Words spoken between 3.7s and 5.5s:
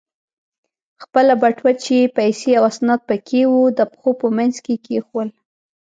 د پښو په منځ کې کېښوول.